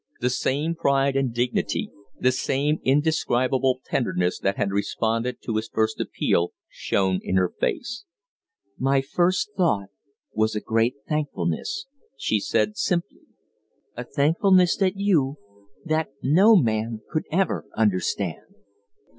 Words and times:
The 0.19 0.31
same 0.31 0.73
pride 0.73 1.15
and 1.15 1.31
dignity, 1.31 1.91
the 2.19 2.31
same 2.31 2.79
indescribable 2.83 3.81
tenderness 3.85 4.39
that 4.39 4.57
had 4.57 4.71
responded 4.71 5.43
to 5.43 5.57
his 5.57 5.69
first 5.71 5.99
appeal 6.01 6.53
shone 6.67 7.19
in 7.21 7.35
her 7.35 7.49
face. 7.59 8.05
"My 8.79 9.01
first 9.01 9.51
thought 9.55 9.89
was 10.33 10.55
a 10.55 10.59
great 10.59 10.95
thankfulness," 11.07 11.85
she 12.17 12.39
said, 12.39 12.77
simply. 12.77 13.21
"A 13.95 14.03
thankfulness 14.03 14.75
that 14.77 14.97
you 14.97 15.37
that 15.85 16.09
no 16.23 16.55
man 16.55 17.01
could 17.11 17.25
ever 17.31 17.65
understand." 17.77 18.45